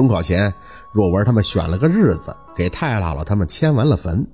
[0.00, 0.54] 中考前，
[0.92, 4.26] 若文他们选了个日子，给太姥姥他们迁完了坟，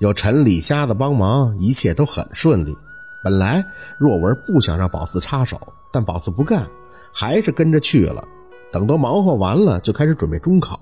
[0.00, 2.76] 有陈李瞎子帮忙，一切都很顺利。
[3.22, 3.64] 本来
[4.00, 5.60] 若文不想让宝四插手，
[5.92, 6.66] 但宝四不干，
[7.12, 8.24] 还是跟着去了。
[8.72, 10.76] 等都忙活完了，就开始准备中考。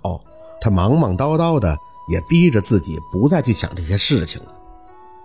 [0.59, 1.77] 他忙忙叨叨的，
[2.09, 4.55] 也逼着自己不再去想这些事情了。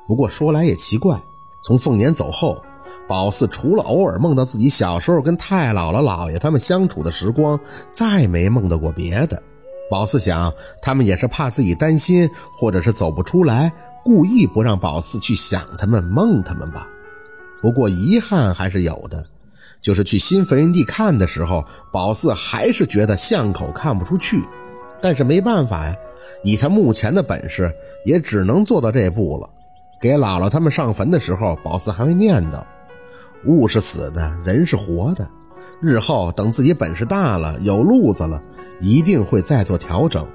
[0.09, 1.17] 不过说来也奇怪，
[1.63, 2.61] 从凤年走后，
[3.07, 7.59] 宝四除了偶尔梦到自己小时候跟太姥姥、姥爷他们相处的时光，
[7.91, 9.41] 再没梦到过别的。
[9.91, 13.71] 宝四想，他们也是怕自己担心，或者是走不出来，
[14.03, 16.87] 故意不让宝四去想他们、梦他们吧。
[17.61, 19.23] 不过遗憾还是有的，
[19.81, 24.41] 就是去新坟地看的时候，宝四还是觉得巷口看不出去。
[24.99, 25.95] 但是没办法呀，
[26.43, 27.71] 以他目前的本事，
[28.05, 29.47] 也只能做到这步了。
[30.01, 32.63] 给姥姥他们上坟的时候，宝四还会念叨
[33.47, 35.29] ：“物是死的，人是活的。
[35.81, 38.41] 日后等自己本事大了，有路子了，
[38.79, 40.25] 一定会再做调整。”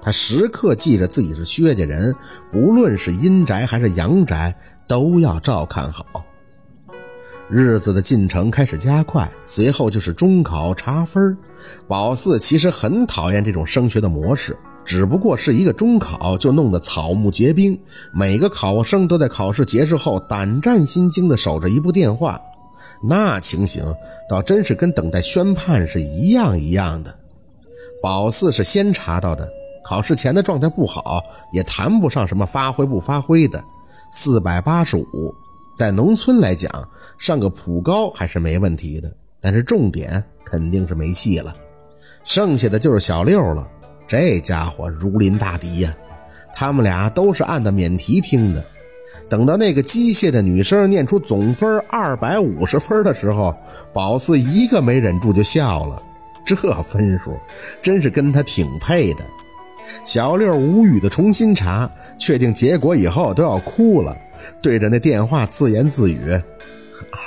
[0.00, 2.14] 他时刻记着自己是薛家人，
[2.52, 6.06] 不论是阴宅还是阳宅，都要照看好。
[7.50, 11.36] 日子的进程开始加快，随后就是中考查分。
[11.88, 17.76] 宝四其实很讨厌这种升学的模式，只不过是一个中考就弄得草木皆兵，
[18.12, 22.40] 每个考生都在考试结束后胆战心惊地守着一部电话，
[23.02, 23.84] 那情形
[24.28, 27.14] 倒真是跟等待宣判是一样一样的。
[28.02, 29.48] 宝四是先查到的，
[29.84, 33.62] 考试前的状态不好，也谈不上什么发挥不发挥的，
[34.10, 35.34] 四百八十五。
[35.76, 36.70] 在农村来讲，
[37.18, 41.54] 上个普高还是没问题的，但是重点肯定是没戏了。
[42.24, 43.68] 剩下的就是小六了，
[44.08, 45.94] 这家伙如临大敌呀！
[46.54, 48.64] 他们俩都是按的免提听的。
[49.28, 53.54] 等到那个机械的女生念出总分二百五十分的时候，
[53.92, 56.02] 宝四一个没忍住就笑了。
[56.44, 57.36] 这分数
[57.82, 59.24] 真是跟他挺配的。
[60.04, 64.16] 小六无语的重新查，确定结果以后都要哭了。
[64.62, 66.18] 对着那电话自言自语：“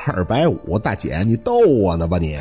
[0.08, 2.38] 二百五，大姐，你逗我呢吧你？”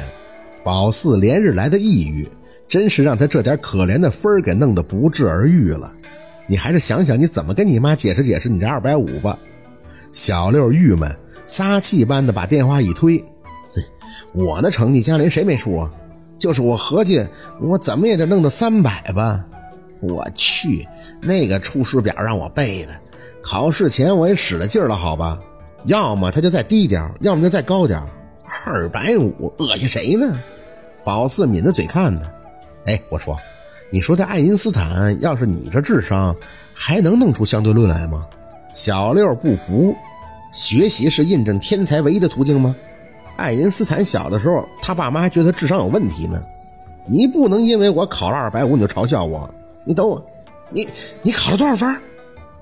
[0.64, 2.28] 宝四连日来的抑郁，
[2.69, 5.92] 真是让他这点可怜的分给弄得不治而愈了。
[6.48, 9.38] 你还是想想你怎么跟你妈解释解释你这二百五吧。
[10.10, 11.14] 小六郁闷，
[11.47, 13.22] 撒气般的把电话一推
[14.34, 15.92] ：“我的成绩，家里谁没数啊？
[16.38, 17.25] 就是我合计，
[17.60, 19.44] 我怎么也得弄到三百吧。
[20.00, 20.88] 我去，
[21.20, 22.92] 那个出师表让我背的。”
[23.41, 25.41] 考试前我也使了劲了，好吧，
[25.84, 28.03] 要么他就再低点要么就再高点
[28.66, 30.38] 二百五，恶心谁呢？
[31.04, 32.26] 宝四抿着嘴看他，
[32.87, 33.38] 哎，我说，
[33.91, 36.37] 你说这爱因斯坦要是你这智商，
[36.75, 38.26] 还能弄出相对论来吗？
[38.72, 39.94] 小六不服，
[40.53, 42.76] 学习是印证天才唯一的途径吗？
[43.37, 46.43] 爱因斯坦小的时候，他爸妈还觉得智商有问题呢。
[47.06, 49.49] 你不能因为我考了二百五你就嘲笑我。
[49.84, 50.22] 你等我，
[50.70, 50.87] 你
[51.22, 51.88] 你考了多少分？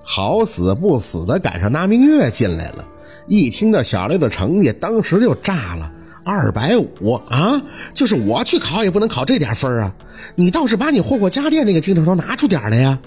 [0.04, 2.84] 好死不死的赶上拿明月进来了，
[3.26, 5.90] 一听到小六的成绩，当时就炸了，
[6.26, 7.62] 二百五啊！
[7.94, 9.94] 就是我去考也不能考这点分啊！
[10.34, 12.98] 你倒是把你霍霍家电那个精头头拿出点来呀！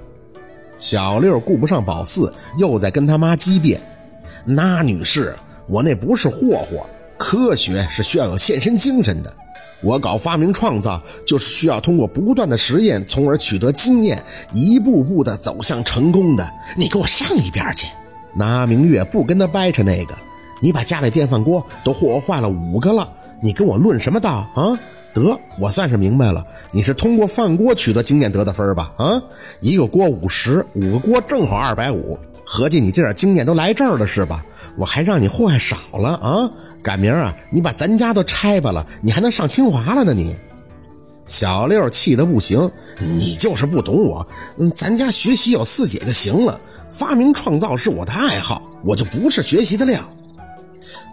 [0.77, 3.77] 小六顾不上宝四，又在跟他妈激辩
[4.47, 5.35] ：“那女士，
[5.67, 9.35] 我那不是霍霍，科学是需要有献身精神的。”
[9.83, 16.49] 我搞发明创造，就是需要通过不断的实验，从而取得经验，一步步的走向成功的。
[16.77, 17.85] 你给我上一边去！
[18.33, 20.17] 拿明月不跟他掰扯那个，
[20.61, 23.07] 你把家里电饭锅都霍霍坏了五个了，
[23.41, 24.77] 你跟我论什么道啊？
[25.13, 28.91] 得，我算是明白了，你是通过饭锅取得经验得的分吧？
[28.97, 29.21] 啊，
[29.59, 32.17] 一个锅五十，五个锅正好二百五。
[32.45, 34.43] 合计你这点经验都来这儿了是吧？
[34.75, 36.49] 我还让你祸害少了啊！
[36.81, 40.13] 赶明儿啊，你把咱家都拆吧了，你还能上清华了呢！
[40.13, 40.35] 你
[41.25, 44.27] 小六气得不行，你就是不懂我。
[44.57, 46.59] 嗯，咱家学习有四姐就行了，
[46.89, 50.01] 发明创造是我的爱好，我就不是学习的料。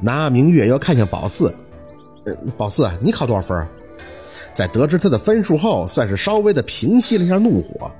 [0.02, 1.54] 拿明月又看向宝四，
[2.24, 3.66] 呃，宝四，你考多少分？
[4.54, 7.90] 在得知他的分数后，算是稍微的平息了一下怒火。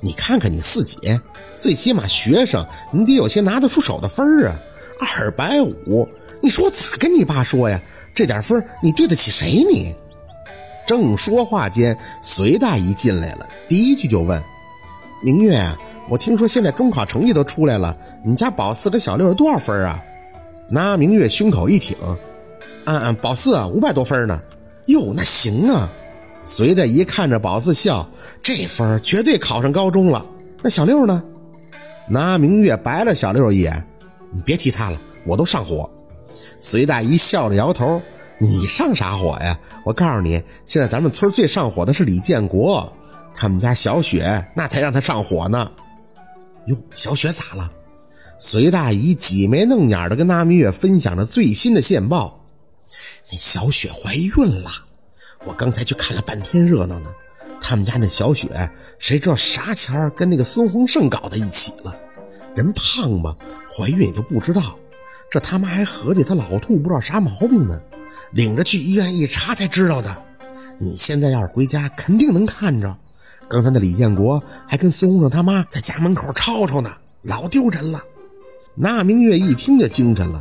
[0.00, 1.20] 你看看你四姐。
[1.56, 4.60] 最起码学生，你得有些拿得出手的分儿啊！
[5.00, 6.06] 二百五，
[6.42, 7.80] 你说我咋跟你爸说呀？
[8.12, 9.64] 这点分你对得起谁？
[9.64, 9.94] 你
[10.84, 14.42] 正说话间，隋大姨进来了，第一句就问
[15.24, 15.78] ：“明月啊，
[16.10, 19.98] 我听说现在中考成绩都出来了，你家宝四跟小六是多少分啊？”
[20.68, 21.96] 那明月胸口一挺
[22.86, 24.40] ：“嗯嗯，宝四五百多分呢。”
[24.86, 25.88] 哟，那行啊！
[26.44, 28.06] 隋大姨看着宝四笑
[28.42, 30.24] ：“这分绝对考上高中了。
[30.62, 31.22] 那小六呢？”
[32.06, 33.86] 拿明月白了小六一眼，
[34.30, 35.90] 你别提他了，我都上火。
[36.58, 38.00] 隋大姨笑着摇头
[38.38, 39.58] ：“你上啥火呀？
[39.86, 42.92] 我告诉你，现在咱们村最上火的是李建国，
[43.34, 45.70] 他们家小雪那才让他上火呢。
[46.66, 47.70] 哟，小雪咋了？
[48.38, 52.44] 隋大姨挤眉弄眼的跟那明月分享着最新的线报：
[53.30, 54.70] 那小雪怀孕了。
[55.46, 57.10] 我刚才去看了半天热闹呢。
[57.60, 58.48] 他们家那小雪，
[58.98, 61.98] 谁知道啥前儿跟那个孙洪胜搞在一起了？
[62.54, 63.34] 人胖吗？
[63.70, 64.76] 怀孕也就不知道。
[65.30, 67.80] 这他妈还合计他老兔不知道啥毛病呢，
[68.32, 70.22] 领着去医院一查才知道的。
[70.78, 72.94] 你现在要是回家，肯定能看着。
[73.48, 76.90] 刚才那李建国还跟孙洪胜他妈在家门口吵吵呢，
[77.22, 78.02] 老丢人了。
[78.76, 80.40] 那明月一听就精神了，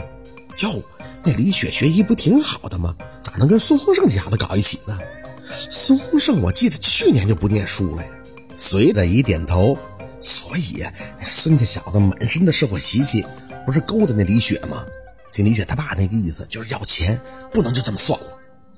[0.62, 0.83] 哟，
[1.24, 2.95] 那李雪学习不挺好的吗？
[3.21, 4.97] 咋能跟孙洪胜这小子搞一起呢？
[5.44, 8.09] 孙洪胜，我记得去年就不念书了呀。
[8.57, 9.77] 随的一点头，
[10.19, 10.83] 所以
[11.19, 13.24] 孙家小子满身的社会习气，
[13.65, 14.83] 不是勾搭那李雪吗？
[15.31, 17.19] 听李雪他爸那个意思，就是要钱，
[17.51, 18.27] 不能就这么算了。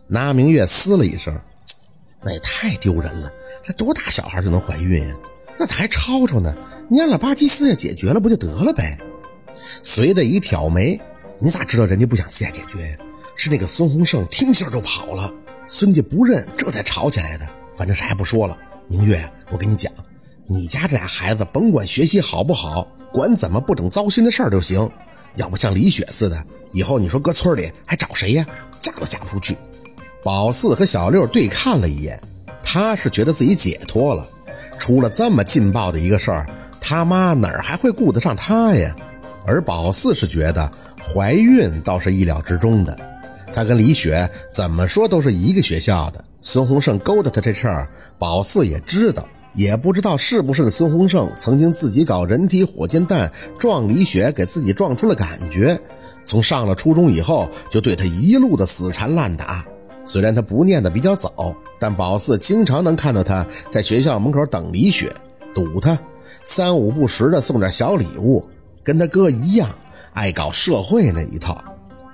[0.07, 1.37] 那明月嘶了一声，
[2.23, 3.31] 那也太丢人了。
[3.63, 5.15] 这多大小孩就能怀孕呀？
[5.57, 6.53] 那咋还吵吵呢？
[6.89, 8.97] 蔫了吧唧私下解决了不就得了呗？
[9.83, 10.99] 随的一挑眉，
[11.39, 12.97] 你咋知道人家不想私下解决呀？
[13.35, 15.31] 是那个孙洪胜听信就跑了。
[15.67, 17.47] 孙家不认，这才吵起来的。
[17.75, 18.57] 反正啥也不说了。
[18.87, 19.91] 明月，我跟你讲，
[20.47, 24.89] 你家这俩孩子甭管学习好不好，管怎么不整糟心的事儿就行。
[25.35, 28.45] 要不像李雪似的，以后你说搁村里还找谁呀？
[28.79, 29.57] 嫁都嫁不出去。
[30.23, 32.17] 宝四和小六对看了一眼，
[32.63, 34.27] 他是觉得自己解脱了。
[34.79, 36.47] 出了这么劲爆的一个事儿，
[36.79, 38.95] 他妈哪儿还会顾得上他呀？
[39.45, 40.71] 而宝四是觉得
[41.03, 42.97] 怀孕倒是意料之中的。
[43.53, 46.23] 他跟李雪怎么说都是一个学校的。
[46.41, 47.89] 孙洪胜勾搭他这事儿，
[48.19, 55.79] 宝四也知道，也不知道是不是孙洪胜曾经自己搞人体火箭弹撞李雪，给自己撞出了感觉。
[56.25, 59.65] 从上了初中以后，就对他一路的死缠烂打。
[60.03, 65.11] 虽然他不念的比较早，但宝四经常能看到他在学校门口等李雪，
[65.53, 65.97] 堵他，
[66.43, 68.43] 三五不时的送点小礼物，
[68.85, 69.67] 跟他哥一样
[70.13, 71.59] 爱搞社会那一套。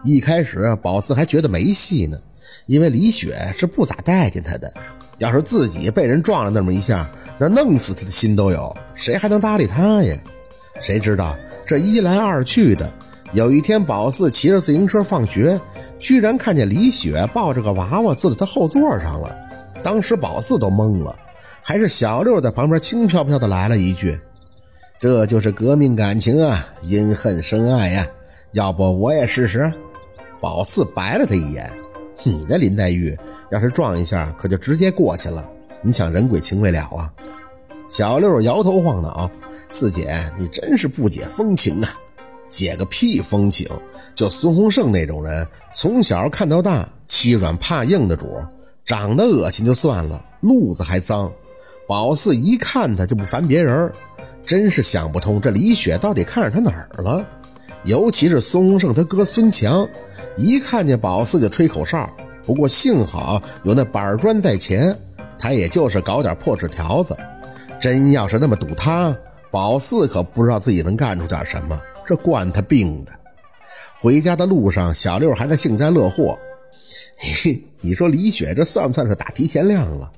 [0.05, 2.17] 一开始，宝四还觉得没戏呢，
[2.65, 4.73] 因为李雪是不咋待见他的。
[5.17, 7.07] 要是自己被人撞了那么一下，
[7.37, 10.17] 那弄死他的心都有，谁还能搭理他呀？
[10.79, 11.35] 谁知道
[11.65, 12.89] 这一来二去的，
[13.33, 15.59] 有一天，宝四骑着自行车放学，
[15.99, 19.35] 居然看见李雪抱着个娃娃坐在他后座上了。
[19.83, 21.13] 当时宝四都懵了，
[21.61, 24.17] 还是小六在旁边轻飘飘的来了一句
[25.01, 28.07] ：“这就是革命感情啊，因恨生爱呀，
[28.51, 29.73] 要不我也试试。”
[30.39, 31.67] 宝四白了他一眼
[32.23, 33.17] ：“你的林黛玉
[33.49, 35.43] 要是撞一下，可就直接过去了。
[35.81, 37.11] 你想人鬼情未了啊？”
[37.89, 39.27] 小六摇头晃脑
[39.67, 41.89] ：“四姐，你真是不解风情啊！
[42.47, 43.67] 解个屁风情！
[44.13, 48.27] 就孙洪胜那种人，从小看到大，欺软怕硬的主，
[48.85, 51.31] 长得恶心就算了，路子还脏。
[51.91, 53.91] 宝四一看他就不烦别人，
[54.45, 57.21] 真是想不通这李雪到底看上他哪儿了。
[57.83, 59.85] 尤其是孙洪胜他哥孙强。”
[60.37, 62.09] 一看见宝四就吹口哨，
[62.45, 64.97] 不过幸好有那板砖在前，
[65.37, 67.13] 他也就是搞点破纸条子。
[67.77, 69.13] 真要是那么堵他，
[69.51, 73.11] 宝四可不知道自己能干出点什么，这惯他病的。
[73.99, 76.39] 回家的路上，小六还在幸灾乐祸。
[77.19, 80.09] 嘿，你说李雪这算不算是打提前量了？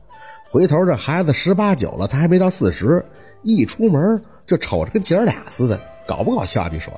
[0.54, 3.04] 回头这孩子十八九了，他还没到四十，
[3.42, 6.70] 一出门就瞅着跟姐儿俩似的，搞不搞笑？
[6.72, 6.94] 你说，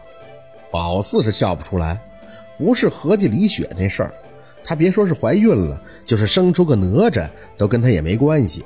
[0.70, 1.98] 宝四是笑不出来。
[2.58, 4.14] 不是合计李雪那事儿，
[4.62, 8.66] 他别说是怀孕了，就是生出个哪吒，都跟他也没关系。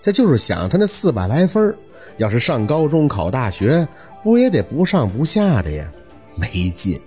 [0.00, 1.76] 这就是想他那四百来分，
[2.16, 3.86] 要是上高中考大学，
[4.22, 5.92] 不也得不上不下的呀？
[6.36, 6.98] 没劲。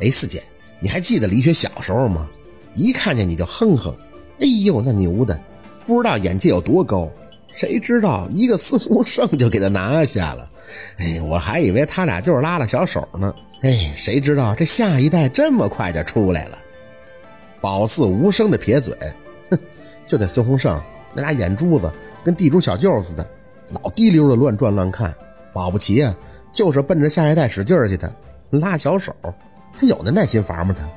[0.00, 0.42] 哎，四姐，
[0.80, 2.26] 你还记得李雪小时候吗？
[2.72, 3.94] 一看见你就哼哼。
[4.40, 5.38] 哎呦，那牛的，
[5.84, 7.08] 不知道眼界有多高。
[7.52, 10.48] 谁知道一个孙洪胜就给他拿下了。
[10.98, 13.34] 哎，我还以为他俩就是拉拉小手呢。
[13.62, 16.58] 哎，谁知道这下一代这么快就出来了？
[17.60, 18.96] 宝四无声的撇嘴，
[19.50, 19.58] 哼，
[20.06, 20.80] 就那孙洪胜
[21.12, 21.92] 那俩眼珠子
[22.24, 23.28] 跟地主小舅似的，
[23.70, 25.12] 老滴溜的乱转乱看。
[25.52, 26.14] 保不齐啊，
[26.54, 28.14] 就是奔着下一代使劲去的，
[28.50, 29.12] 拉小手。
[29.76, 30.74] 他有那耐心法吗？
[30.78, 30.88] 他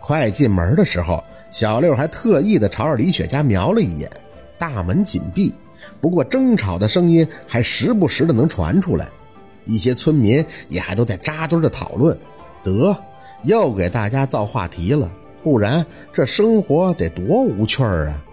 [0.00, 1.22] 快进门的时候，
[1.52, 4.10] 小六还特意的朝着李雪家瞄了一眼。
[4.58, 5.52] 大门紧闭，
[6.00, 9.08] 不过争吵的声音还时不时的能传出来。
[9.64, 12.18] 一些村民也还都在扎堆的讨论，
[12.62, 12.96] 得
[13.44, 18.24] 又给大家造话题了，不然这生活得多无趣儿啊！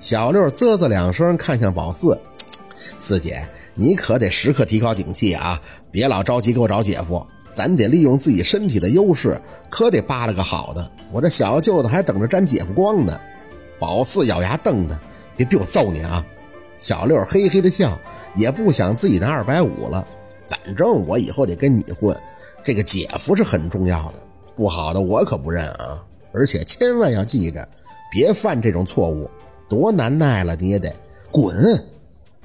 [0.00, 2.18] 小六啧啧两声，看向宝四
[2.76, 10.90] ：“四姐，你可得时刻提高警惕啊，别老着急给我找姐夫，咱得利用自己身体的优势，可得扒拉个好的。
[11.12, 13.18] 我这小舅子还等着沾姐夫光呢。”
[13.78, 14.98] 宝四咬牙瞪他
[15.36, 16.24] ：“别逼我揍你啊！”
[16.76, 17.98] 小六嘿嘿的笑，
[18.34, 20.06] 也不想自己拿二百五了。
[20.40, 22.16] 反正我以后得跟你混，
[22.64, 24.14] 这个姐夫是很重要的，
[24.56, 26.02] 不好的我可不认啊！
[26.32, 27.68] 而且千万要记着，
[28.10, 29.30] 别犯这种错误，
[29.68, 30.92] 多难耐了你也得
[31.30, 31.56] 滚。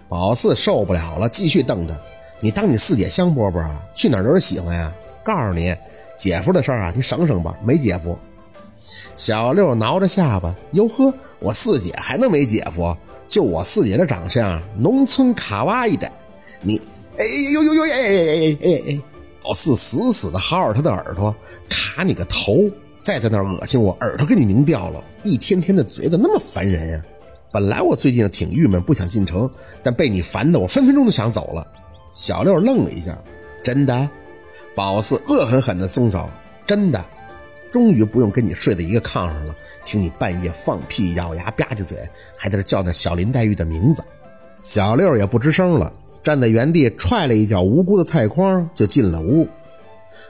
[0.08, 2.00] 宝四受不了了，继续瞪他
[2.44, 3.82] ：“你当你四姐香饽饽啊？
[3.96, 4.94] 去哪儿都是喜欢呀？
[5.24, 5.74] 告诉你，
[6.18, 8.20] 姐夫的事儿啊，你省省吧，没姐夫。”
[9.16, 12.94] 小六挠着下巴：“哟呵，我四姐还能没姐夫？
[13.30, 16.12] 就我四姐的长相，农村卡哇伊的，
[16.62, 16.82] 你……
[17.18, 19.02] 哎呦呦呦哎哎哎哎哎！
[19.42, 21.34] 宝四死死的薅着他的耳朵，
[21.70, 22.70] 卡你个头！
[23.00, 25.02] 再在那儿恶心我，耳朵给你拧掉了！
[25.24, 27.02] 一天天的嘴咋那么烦人呀？
[27.54, 29.50] 本来我最近挺郁闷，不想进城，
[29.82, 31.66] 但被你烦的，我分分钟都想走了。”
[32.14, 33.18] 小六愣了一下
[33.62, 34.10] ：“真的？”
[34.74, 36.30] 宝四恶狠狠地松手
[36.66, 37.04] ：“真的。”
[37.70, 41.98] 终于不用跟你睡在一个炕上了，听你半夜放屁、咬牙、吧唧嘴，
[42.38, 44.04] 还在这叫那小林黛玉的名字。
[44.62, 45.92] 小六也不吱声了，
[46.22, 49.48] 站在原地踹了一脚无辜的菜筐，就进了屋。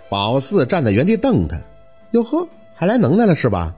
[0.10, 1.60] 宝四站在原地瞪他
[2.12, 3.76] ：“哟呵，还来能耐了是吧？